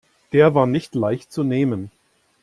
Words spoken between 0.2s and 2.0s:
Der war nicht leicht zu nehmen.